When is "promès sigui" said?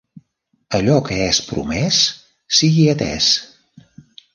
1.51-2.91